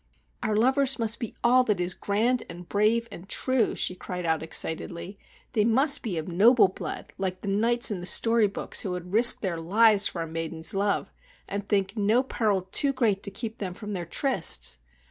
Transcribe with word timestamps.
"Our 0.41 0.55
lovers 0.55 0.97
must 0.97 1.19
be 1.19 1.35
all 1.43 1.63
that 1.65 1.79
is 1.79 1.93
grand 1.93 2.41
and 2.49 2.67
brave 2.67 3.07
and 3.11 3.29
true," 3.29 3.75
she 3.75 3.93
cried 3.93 4.25
excitedly. 4.41 5.15
"They 5.53 5.63
must 5.63 6.01
be 6.01 6.17
of 6.17 6.27
noble 6.27 6.69
blood, 6.69 7.13
like 7.19 7.41
the 7.41 7.47
knights 7.47 7.91
in 7.91 7.99
the 7.99 8.07
story 8.07 8.47
books, 8.47 8.81
who 8.81 8.89
would 8.89 9.13
risk 9.13 9.41
their 9.41 9.59
lives 9.59 10.07
for 10.07 10.23
a 10.23 10.27
maiden's 10.27 10.73
love 10.73 11.11
and 11.47 11.67
think 11.69 11.95
no 11.95 12.23
peril 12.23 12.63
too 12.63 12.93
great 12.93 13.21
to 13.21 13.29
keep 13.29 13.59
them 13.59 13.75
from 13.75 13.93
their 13.93 14.07
trysts. 14.07 14.79